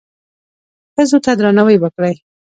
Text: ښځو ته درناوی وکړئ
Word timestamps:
ښځو 0.93 1.17
ته 1.25 1.31
درناوی 1.39 1.77
وکړئ 1.79 2.15